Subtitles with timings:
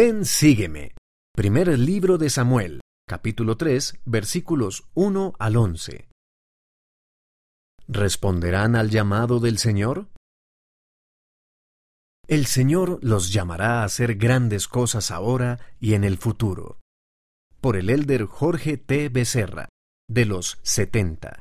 [0.00, 0.94] Ven, sígueme.
[1.34, 6.06] Primer libro de Samuel, capítulo 3, versículos 1 al 11.
[7.88, 10.06] ¿Responderán al llamado del Señor?
[12.28, 16.78] El Señor los llamará a hacer grandes cosas ahora y en el futuro.
[17.60, 19.08] Por el elder Jorge T.
[19.08, 19.68] Becerra,
[20.08, 21.40] de los 70.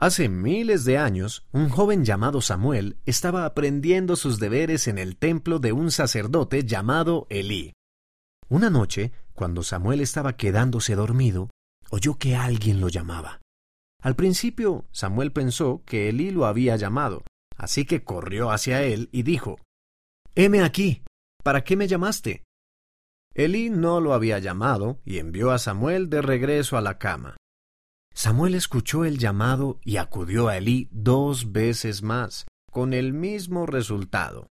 [0.00, 5.58] Hace miles de años, un joven llamado Samuel estaba aprendiendo sus deberes en el templo
[5.58, 7.72] de un sacerdote llamado Elí.
[8.48, 11.50] Una noche, cuando Samuel estaba quedándose dormido,
[11.90, 13.40] oyó que alguien lo llamaba.
[14.00, 17.24] Al principio, Samuel pensó que Elí lo había llamado,
[17.56, 19.56] así que corrió hacia él y dijo,
[20.36, 21.02] Heme aquí,
[21.42, 22.44] ¿para qué me llamaste?
[23.34, 27.36] Elí no lo había llamado y envió a Samuel de regreso a la cama.
[28.18, 34.48] Samuel escuchó el llamado y acudió a Elí dos veces más, con el mismo resultado.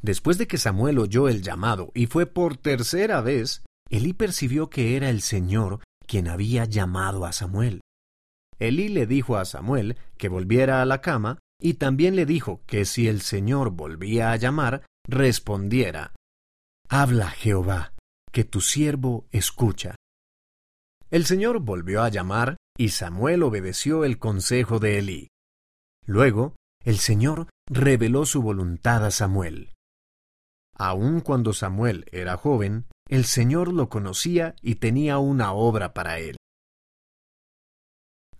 [0.00, 4.96] Después de que Samuel oyó el llamado y fue por tercera vez, Elí percibió que
[4.96, 7.80] era el Señor quien había llamado a Samuel.
[8.60, 12.84] Elí le dijo a Samuel que volviera a la cama y también le dijo que
[12.84, 16.14] si el Señor volvía a llamar, respondiera,
[16.88, 17.94] Habla, Jehová,
[18.30, 19.96] que tu siervo escucha.
[21.10, 25.28] El Señor volvió a llamar y Samuel obedeció el consejo de Elí.
[26.04, 29.70] Luego, el Señor reveló su voluntad a Samuel.
[30.74, 36.34] Aun cuando Samuel era joven, el Señor lo conocía y tenía una obra para él.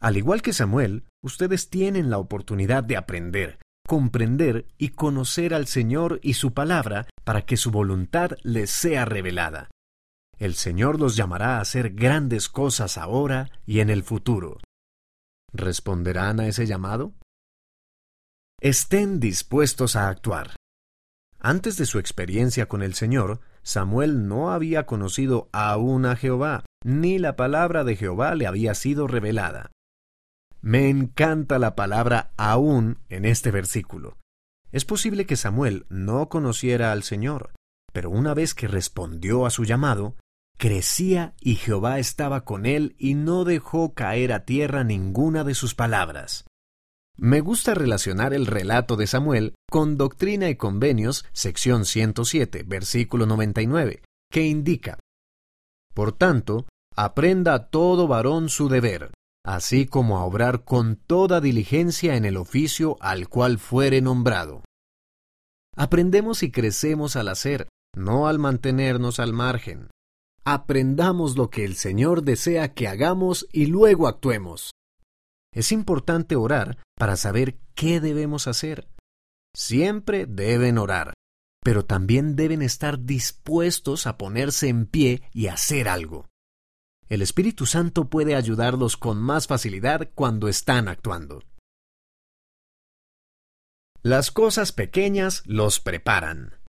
[0.01, 6.19] Al igual que Samuel, ustedes tienen la oportunidad de aprender, comprender y conocer al Señor
[6.21, 9.71] y su palabra para que su voluntad les sea revelada.
[10.43, 14.59] El Señor los llamará a hacer grandes cosas ahora y en el futuro.
[15.53, 17.15] ¿Responderán a ese llamado?
[18.61, 20.57] Estén dispuestos a actuar.
[21.39, 27.21] Antes de su experiencia con el Señor, Samuel no había conocido aún a Jehová, ni
[27.21, 29.71] la palabra de Jehová le había sido revelada.
[30.61, 34.19] Me encanta la palabra aún en este versículo.
[34.73, 37.53] Es posible que Samuel no conociera al Señor,
[37.93, 40.17] pero una vez que respondió a su llamado,
[40.59, 45.75] crecía y Jehová estaba con él y no dejó caer a tierra ninguna de sus
[45.75, 46.45] palabras.
[47.17, 54.03] Me gusta relacionar el relato de Samuel con Doctrina y Convenios, sección 107, versículo 99,
[54.31, 54.99] que indica,
[55.95, 59.13] Por tanto, aprenda todo varón su deber,
[59.45, 64.63] así como a obrar con toda diligencia en el oficio al cual fuere nombrado.
[65.77, 69.89] Aprendemos y crecemos al hacer, no al mantenernos al margen.
[70.45, 74.73] Aprendamos lo que el Señor desea que hagamos y luego actuemos.
[75.55, 78.89] Es importante orar para saber qué debemos hacer.
[79.55, 81.15] Siempre deben orar,
[81.63, 86.27] pero también deben estar dispuestos a ponerse en pie y hacer algo.
[87.09, 91.43] El Espíritu Santo puede ayudarlos con más facilidad cuando están actuando.
[94.03, 96.62] Las cosas pequeñas los preparan.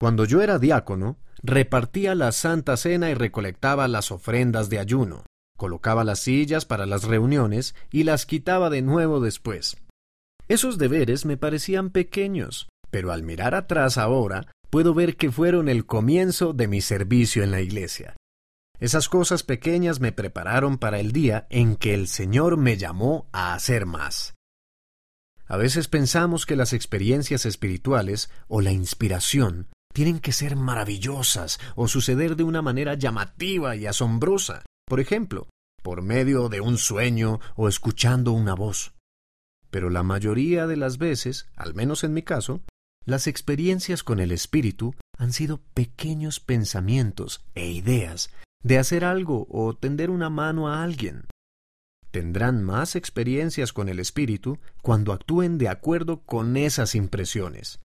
[0.00, 5.26] Cuando yo era diácono, repartía la Santa Cena y recolectaba las ofrendas de ayuno,
[5.58, 9.76] colocaba las sillas para las reuniones y las quitaba de nuevo después.
[10.48, 15.84] Esos deberes me parecían pequeños, pero al mirar atrás ahora puedo ver que fueron el
[15.84, 18.16] comienzo de mi servicio en la iglesia.
[18.78, 23.52] Esas cosas pequeñas me prepararon para el día en que el Señor me llamó a
[23.52, 24.32] hacer más.
[25.46, 31.88] A veces pensamos que las experiencias espirituales o la inspiración tienen que ser maravillosas o
[31.88, 35.48] suceder de una manera llamativa y asombrosa, por ejemplo,
[35.82, 38.94] por medio de un sueño o escuchando una voz.
[39.70, 42.60] Pero la mayoría de las veces, al menos en mi caso,
[43.06, 48.30] las experiencias con el Espíritu han sido pequeños pensamientos e ideas
[48.62, 51.26] de hacer algo o tender una mano a alguien.
[52.10, 57.80] Tendrán más experiencias con el Espíritu cuando actúen de acuerdo con esas impresiones.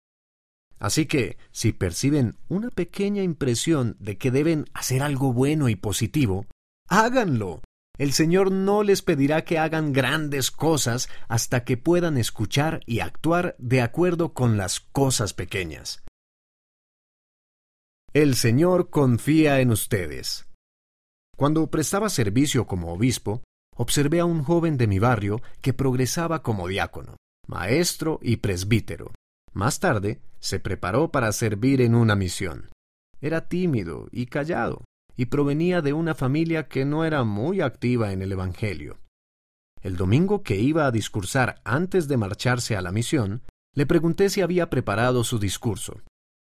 [0.86, 6.46] Así que, si perciben una pequeña impresión de que deben hacer algo bueno y positivo,
[6.88, 7.62] háganlo.
[7.98, 13.56] El Señor no les pedirá que hagan grandes cosas hasta que puedan escuchar y actuar
[13.58, 16.04] de acuerdo con las cosas pequeñas.
[18.14, 20.46] El Señor confía en ustedes.
[21.36, 23.42] Cuando prestaba servicio como obispo,
[23.76, 27.18] observé a un joven de mi barrio que progresaba como diácono,
[27.48, 29.12] maestro y presbítero.
[29.56, 32.70] Más tarde, se preparó para servir en una misión.
[33.22, 34.84] Era tímido y callado,
[35.16, 39.00] y provenía de una familia que no era muy activa en el Evangelio.
[39.82, 43.44] El domingo que iba a discursar antes de marcharse a la misión,
[43.74, 46.02] le pregunté si había preparado su discurso.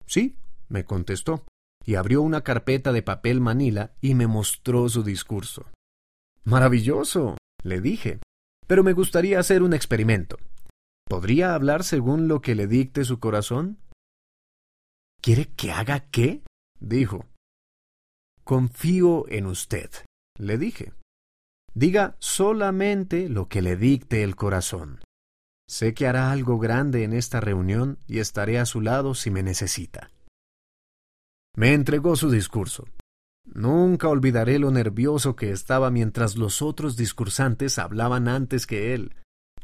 [0.06, 0.38] Sí,
[0.68, 1.44] me contestó,
[1.84, 5.66] y abrió una carpeta de papel manila y me mostró su discurso.
[6.44, 8.20] Maravilloso, le dije,
[8.66, 10.38] pero me gustaría hacer un experimento.
[11.08, 13.78] ¿Podría hablar según lo que le dicte su corazón?
[15.22, 16.42] ¿Quiere que haga qué?
[16.80, 17.26] dijo.
[18.42, 19.90] Confío en usted,
[20.38, 20.92] le dije.
[21.74, 25.00] Diga solamente lo que le dicte el corazón.
[25.68, 29.42] Sé que hará algo grande en esta reunión y estaré a su lado si me
[29.42, 30.10] necesita.
[31.56, 32.84] Me entregó su discurso.
[33.44, 39.14] Nunca olvidaré lo nervioso que estaba mientras los otros discursantes hablaban antes que él,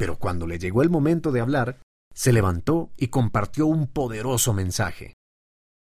[0.03, 1.81] pero cuando le llegó el momento de hablar,
[2.13, 5.15] se levantó y compartió un poderoso mensaje.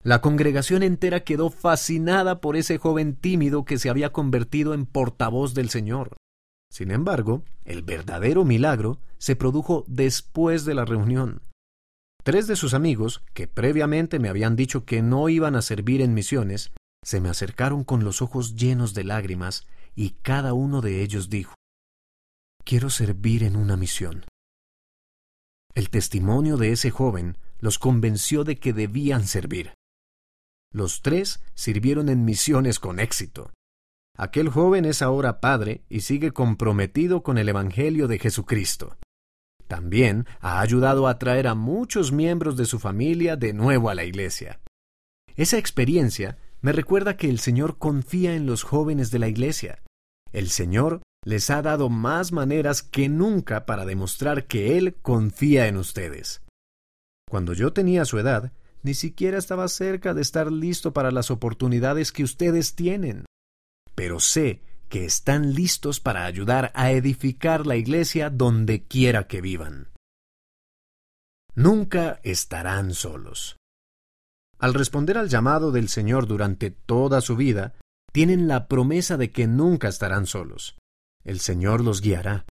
[0.04, 5.54] La congregación entera quedó fascinada por ese joven tímido que se había convertido en portavoz
[5.54, 6.14] del Señor.
[6.70, 11.42] Sin embargo, el verdadero milagro se produjo después de la reunión.
[12.22, 16.14] Tres de sus amigos, que previamente me habían dicho que no iban a servir en
[16.14, 16.70] misiones,
[17.04, 19.66] se me acercaron con los ojos llenos de lágrimas
[19.96, 21.55] y cada uno de ellos dijo,
[22.68, 24.24] Quiero servir en una misión.
[25.76, 29.74] El testimonio de ese joven los convenció de que debían servir.
[30.72, 33.52] Los tres sirvieron en misiones con éxito.
[34.18, 38.96] Aquel joven es ahora padre y sigue comprometido con el Evangelio de Jesucristo.
[39.68, 44.02] También ha ayudado a traer a muchos miembros de su familia de nuevo a la
[44.02, 44.60] iglesia.
[45.36, 49.84] Esa experiencia me recuerda que el Señor confía en los jóvenes de la iglesia.
[50.32, 55.76] El Señor les ha dado más maneras que nunca para demostrar que Él confía en
[55.76, 56.40] ustedes.
[57.28, 58.52] Cuando yo tenía su edad,
[58.84, 63.26] ni siquiera estaba cerca de estar listo para las oportunidades que ustedes tienen.
[63.96, 69.88] Pero sé que están listos para ayudar a edificar la iglesia donde quiera que vivan.
[71.56, 73.56] Nunca estarán solos.
[74.60, 77.74] Al responder al llamado del Señor durante toda su vida,
[78.12, 80.78] tienen la promesa de que nunca estarán solos.
[81.26, 82.46] El Señor los guiará.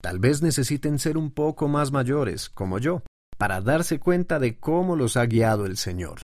[0.00, 3.02] Tal vez necesiten ser un poco más mayores, como yo,
[3.36, 6.22] para darse cuenta de cómo los ha guiado el Señor.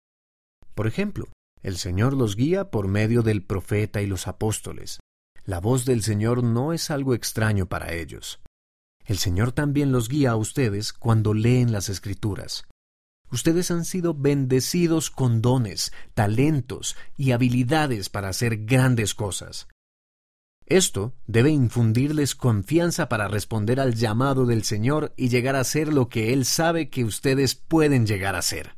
[0.75, 1.27] Por ejemplo,
[1.63, 5.01] el Señor los guía por medio del profeta y los apóstoles.
[5.45, 8.41] La voz del Señor no es algo extraño para ellos.
[9.05, 12.65] El Señor también los guía a ustedes cuando leen las Escrituras.
[13.31, 19.69] Ustedes han sido bendecidos con dones, talentos y habilidades para hacer grandes cosas.
[20.67, 26.09] Esto debe infundirles confianza para responder al llamado del Señor y llegar a ser lo
[26.09, 28.75] que Él sabe que ustedes pueden llegar a ser.